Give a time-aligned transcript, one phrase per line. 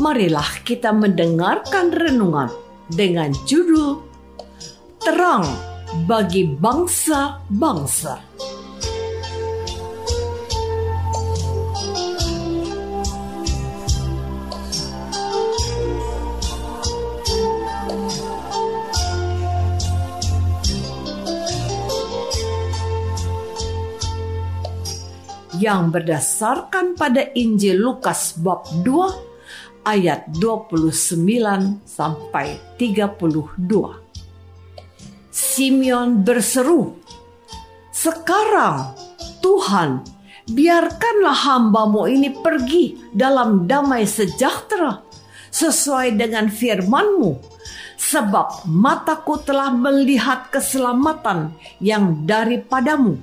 [0.00, 2.48] marilah kita mendengarkan renungan
[2.88, 4.00] dengan judul
[4.96, 5.44] Terang
[6.08, 8.32] bagi Bangsa-Bangsa.
[25.60, 29.29] yang berdasarkan pada Injil Lukas bab 2
[29.84, 34.00] ayat 29 sampai 32.
[35.30, 36.98] Simeon berseru,
[37.94, 38.92] "Sekarang
[39.40, 40.04] Tuhan,
[40.50, 45.00] biarkanlah hambamu ini pergi dalam damai sejahtera
[45.50, 47.32] sesuai dengan firman-Mu,
[47.98, 53.18] sebab mataku telah melihat keselamatan yang daripadamu,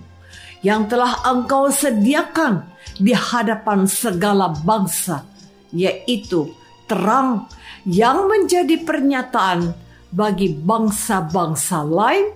[0.64, 2.68] yang telah engkau sediakan
[3.00, 5.24] di hadapan segala bangsa,
[5.74, 6.52] yaitu
[6.88, 7.48] terang
[7.84, 9.76] yang menjadi pernyataan
[10.12, 12.32] bagi bangsa-bangsa lain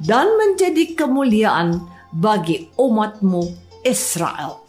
[0.00, 3.52] dan menjadi kemuliaan bagi umatmu
[3.84, 4.62] Israel.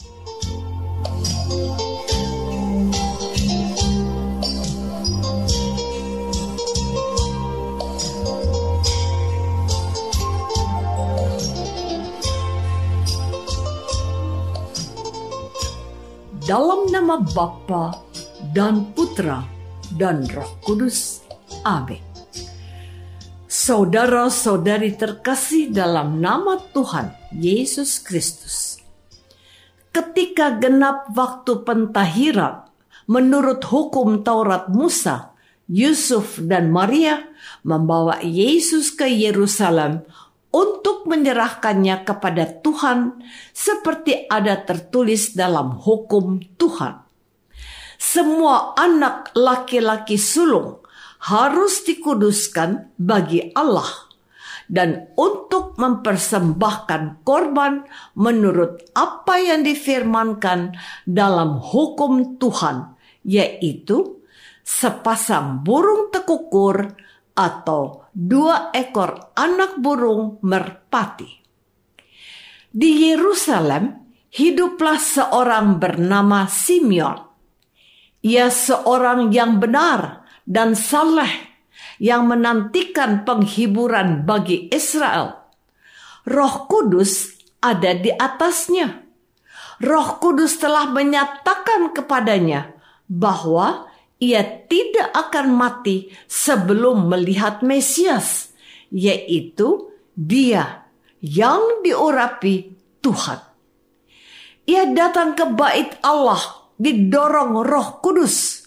[16.44, 18.04] Dalam nama Bapa
[18.52, 19.40] dan Putra
[19.96, 21.24] dan Roh Kudus.
[21.64, 22.04] Amin.
[23.48, 28.76] Saudara-saudari terkasih dalam nama Tuhan Yesus Kristus.
[29.88, 32.68] Ketika genap waktu pentahiran
[33.08, 35.32] menurut hukum Taurat Musa,
[35.64, 37.24] Yusuf dan Maria
[37.64, 40.04] membawa Yesus ke Yerusalem
[40.54, 43.18] untuk menyerahkannya kepada Tuhan
[43.50, 47.02] seperti ada tertulis dalam hukum Tuhan.
[47.98, 50.78] Semua anak laki-laki sulung
[51.26, 53.88] harus dikuduskan bagi Allah
[54.70, 64.22] dan untuk mempersembahkan korban menurut apa yang difirmankan dalam hukum Tuhan, yaitu
[64.64, 66.96] sepasang burung tekukur
[67.34, 71.42] atau dua ekor anak burung merpati.
[72.74, 73.94] Di Yerusalem
[74.34, 77.22] hiduplah seorang bernama Simeon.
[78.24, 81.30] Ia seorang yang benar dan saleh
[82.02, 85.44] yang menantikan penghiburan bagi Israel.
[86.24, 89.04] Roh Kudus ada di atasnya.
[89.84, 92.74] Roh Kudus telah menyatakan kepadanya
[93.06, 93.86] bahwa
[94.22, 98.54] ia tidak akan mati sebelum melihat Mesias,
[98.92, 100.86] yaitu Dia
[101.18, 103.40] yang diurapi Tuhan.
[104.64, 106.40] Ia datang ke bait Allah
[106.78, 108.64] didorong Roh Kudus.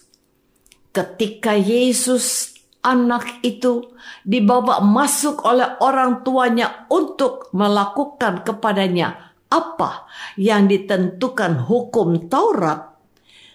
[0.94, 3.93] Ketika Yesus anak itu
[4.25, 12.96] dibawa masuk oleh orang tuanya untuk melakukan kepadanya apa yang ditentukan hukum Taurat,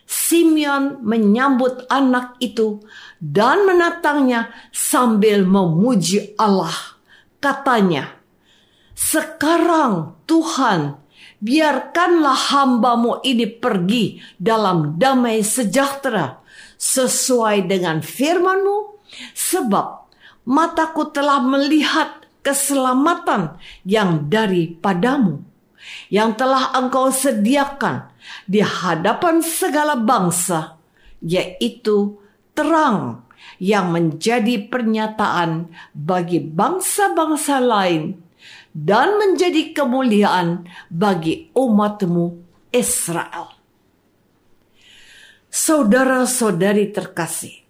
[0.04, 2.84] Simeon menyambut anak itu
[3.20, 6.74] dan menatangnya sambil memuji Allah.
[7.42, 8.12] Katanya,
[8.94, 11.02] "Sekarang Tuhan,
[11.42, 16.38] biarkanlah hambamu ini pergi dalam damai sejahtera
[16.78, 19.02] sesuai dengan firmanmu,
[19.34, 20.06] sebab
[20.46, 25.42] mataku telah melihat keselamatan yang daripadamu,
[26.08, 28.10] yang telah engkau sediakan
[28.46, 30.78] di hadapan segala bangsa,
[31.22, 32.18] yaitu
[32.52, 33.26] terang
[33.58, 38.18] yang menjadi pernyataan bagi bangsa-bangsa lain
[38.72, 42.40] dan menjadi kemuliaan bagi umatmu
[42.72, 43.52] Israel.
[45.52, 47.60] Saudara-saudari terkasih,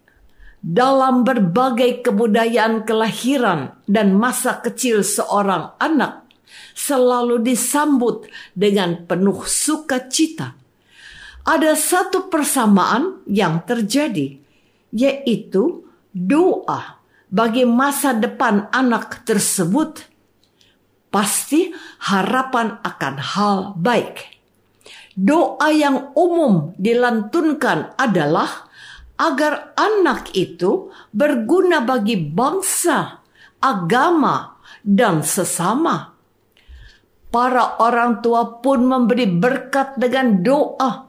[0.63, 6.22] dalam berbagai kebudayaan kelahiran dan masa kecil seorang anak
[6.73, 10.55] selalu disambut dengan penuh sukacita.
[11.43, 14.39] Ada satu persamaan yang terjadi,
[14.95, 15.83] yaitu
[16.15, 17.03] doa
[17.33, 20.07] bagi masa depan anak tersebut.
[21.13, 21.73] Pasti
[22.09, 24.33] harapan akan hal baik.
[25.13, 28.73] Doa yang umum dilantunkan adalah
[29.21, 33.21] agar anak itu berguna bagi bangsa,
[33.61, 36.12] agama, dan sesama.
[37.33, 41.09] Para orang tua pun memberi berkat dengan doa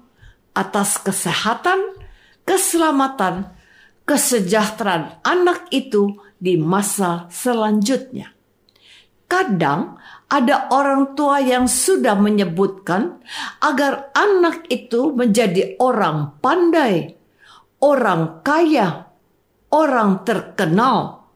[0.56, 2.00] atas kesehatan,
[2.48, 3.52] keselamatan,
[4.08, 8.32] kesejahteraan anak itu di masa selanjutnya.
[9.28, 10.00] Kadang
[10.32, 13.20] ada orang tua yang sudah menyebutkan
[13.60, 17.20] agar anak itu menjadi orang pandai,
[17.84, 19.12] orang kaya,
[19.76, 21.28] orang terkenal.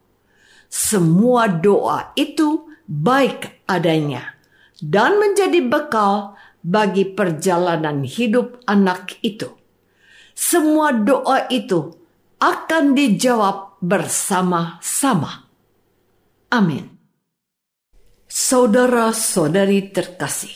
[0.72, 4.37] Semua doa itu baik adanya
[4.82, 9.50] dan menjadi bekal bagi perjalanan hidup anak itu.
[10.38, 11.98] Semua doa itu
[12.38, 15.50] akan dijawab bersama-sama.
[16.54, 16.94] Amin.
[18.28, 20.54] Saudara-saudari terkasih,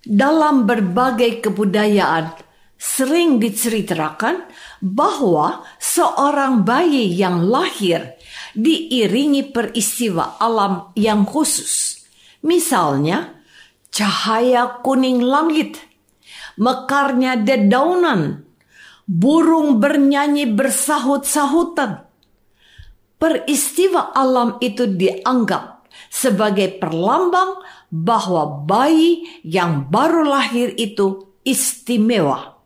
[0.00, 2.32] dalam berbagai kebudayaan
[2.80, 4.48] sering diceritakan
[4.80, 8.16] bahwa seorang bayi yang lahir
[8.56, 11.99] diiringi peristiwa alam yang khusus.
[12.40, 13.40] Misalnya,
[13.92, 15.76] cahaya kuning langit,
[16.56, 18.48] mekarnya dedaunan,
[19.04, 22.08] burung bernyanyi bersahut-sahutan.
[23.20, 27.60] Peristiwa alam itu dianggap sebagai perlambang
[27.92, 32.60] bahwa bayi yang baru lahir itu istimewa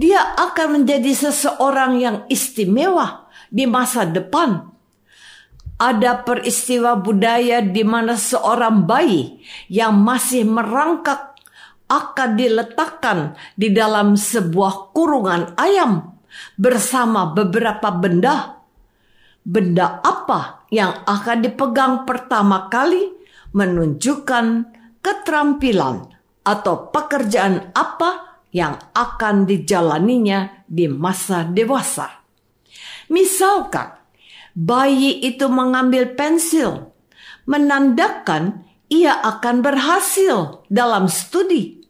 [0.00, 4.70] dia akan menjadi seseorang yang istimewa di masa depan.
[5.80, 9.40] Ada peristiwa budaya di mana seorang bayi
[9.72, 11.32] yang masih merangkak
[11.88, 16.20] akan diletakkan di dalam sebuah kurungan ayam
[16.54, 18.60] bersama beberapa benda.
[19.40, 23.08] Benda apa yang akan dipegang pertama kali
[23.56, 24.68] menunjukkan
[25.00, 26.06] keterampilan
[26.44, 32.20] atau pekerjaan apa yang akan dijalaninya di masa dewasa.
[33.10, 33.99] Misalkan,
[34.54, 36.94] bayi itu mengambil pensil,
[37.46, 41.86] menandakan ia akan berhasil dalam studi.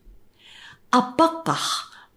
[0.93, 1.61] Apakah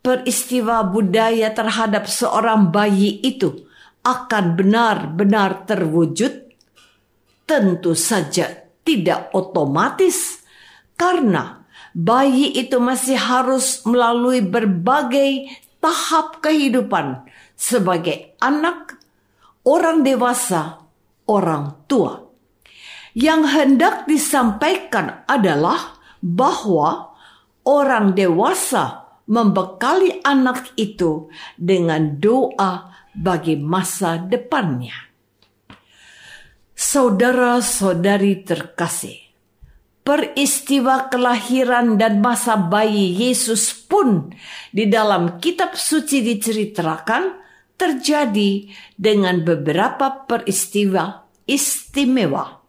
[0.04, 3.70] peristiwa budaya terhadap seorang bayi itu
[4.04, 6.52] akan benar-benar terwujud?
[7.44, 10.44] Tentu saja tidak otomatis,
[10.96, 11.64] karena
[11.96, 15.48] bayi itu masih harus melalui berbagai
[15.84, 19.00] tahap kehidupan sebagai anak,
[19.64, 20.84] orang dewasa,
[21.28, 22.20] orang tua.
[23.14, 27.14] Yang hendak disampaikan adalah bahwa
[27.64, 35.14] orang dewasa membekali anak itu dengan doa bagi masa depannya.
[36.74, 39.24] Saudara-saudari terkasih,
[40.02, 44.34] peristiwa kelahiran dan masa bayi Yesus pun
[44.74, 47.43] di dalam kitab suci diceritakan
[47.78, 52.64] terjadi dengan beberapa peristiwa istimewa.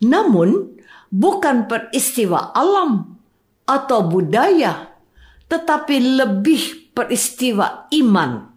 [0.00, 0.80] Namun,
[1.12, 3.18] bukan peristiwa alam
[3.66, 4.94] atau budaya,
[5.50, 8.50] tetapi lebih peristiwa iman.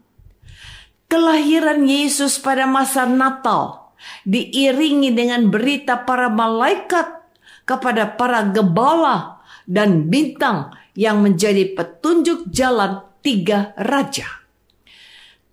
[1.10, 3.94] Kelahiran Yesus pada masa Natal
[4.26, 7.22] diiringi dengan berita para malaikat
[7.64, 14.43] kepada para gembala dan bintang yang menjadi petunjuk jalan tiga raja.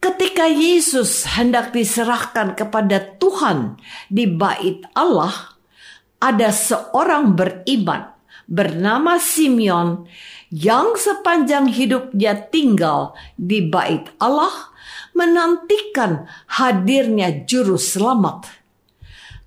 [0.00, 3.76] Ketika Yesus hendak diserahkan kepada Tuhan
[4.08, 5.60] di bait Allah,
[6.16, 8.08] ada seorang beriman
[8.48, 10.08] bernama Simeon
[10.48, 14.72] yang sepanjang hidupnya tinggal di bait Allah
[15.12, 18.48] menantikan hadirnya juru selamat.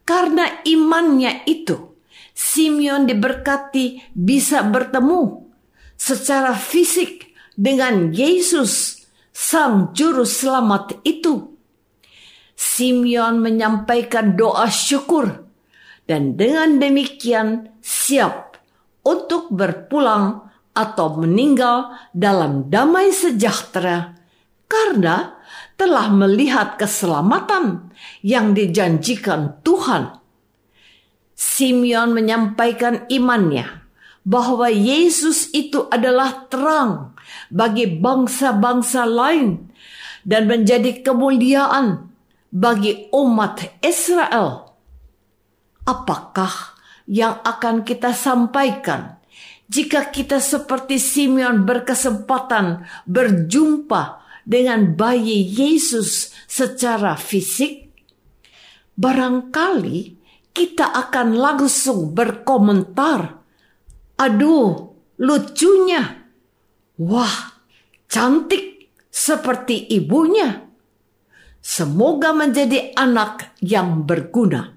[0.05, 1.97] Karena imannya itu,
[2.37, 5.49] Simeon diberkati bisa bertemu
[5.97, 9.02] secara fisik dengan Yesus,
[9.33, 11.57] sang juru selamat itu.
[12.53, 15.49] Simeon menyampaikan doa syukur
[16.05, 18.61] dan dengan demikian siap
[19.01, 24.15] untuk berpulang atau meninggal dalam damai sejahtera
[24.69, 25.37] karena
[25.77, 30.21] telah melihat keselamatan yang dijanjikan Tuhan.
[31.33, 33.65] Simeon menyampaikan imannya
[34.23, 37.12] bahwa Yesus itu adalah terang
[37.49, 39.73] bagi bangsa-bangsa lain
[40.23, 42.13] dan menjadi kemuliaan
[42.53, 44.71] bagi umat Israel.
[45.83, 49.19] Apakah yang akan kita sampaikan
[49.67, 57.91] jika kita seperti Simeon berkesempatan berjumpa dengan bayi Yesus secara fisik?
[58.93, 60.21] Barangkali
[60.53, 63.41] kita akan langsung berkomentar,
[64.21, 66.22] "Aduh, lucunya!
[67.01, 67.61] Wah,
[68.05, 70.69] cantik seperti ibunya!"
[71.63, 74.75] Semoga menjadi anak yang berguna.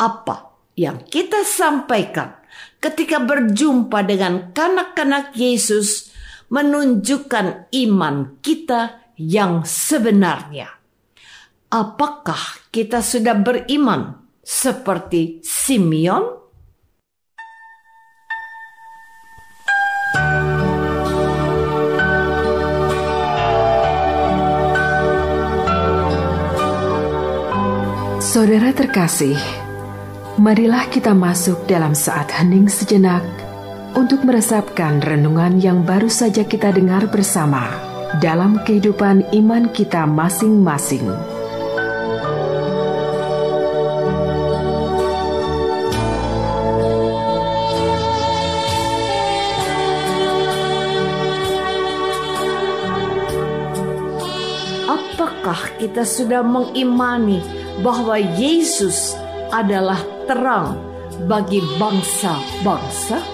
[0.00, 2.40] Apa yang kita sampaikan
[2.80, 6.08] ketika berjumpa dengan kanak-kanak Yesus
[6.48, 10.68] menunjukkan iman kita yang sebenarnya.
[11.72, 16.41] Apakah kita sudah beriman seperti Simeon?
[28.32, 29.36] Saudara terkasih,
[30.40, 33.20] marilah kita masuk dalam saat hening sejenak
[33.92, 37.68] untuk meresapkan renungan yang baru saja kita dengar bersama
[38.24, 41.04] dalam kehidupan iman kita masing-masing.
[54.88, 59.16] Apakah kita sudah mengimani bahwa Yesus
[59.48, 60.76] adalah terang
[61.24, 63.24] bagi bangsa-bangsa?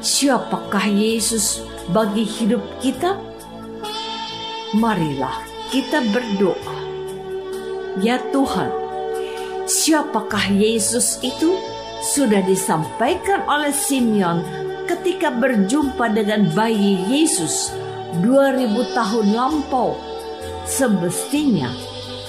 [0.00, 1.60] Siapakah Yesus
[1.92, 3.20] bagi hidup kita?
[4.76, 6.76] Marilah kita berdoa.
[8.00, 8.70] Ya Tuhan,
[9.68, 11.56] siapakah Yesus itu?
[12.04, 14.44] Sudah disampaikan oleh Simeon
[14.84, 17.72] ketika berjumpa dengan bayi Yesus
[18.20, 19.96] 2000 tahun lampau.
[20.68, 21.72] Semestinya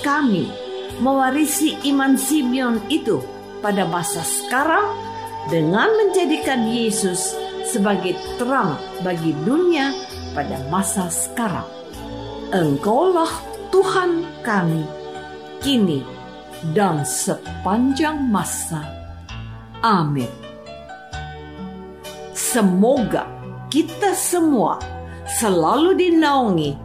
[0.05, 0.45] kami
[1.01, 3.17] mewarisi iman Simeon itu
[3.65, 4.85] pada masa sekarang
[5.49, 7.33] dengan menjadikan Yesus
[7.65, 9.89] sebagai terang bagi dunia
[10.37, 11.65] pada masa sekarang.
[12.53, 13.33] Engkaulah
[13.73, 14.85] Tuhan kami,
[15.65, 16.05] kini
[16.77, 18.85] dan sepanjang masa.
[19.81, 20.29] Amin.
[22.37, 23.25] Semoga
[23.73, 24.77] kita semua
[25.41, 26.84] selalu dinaungi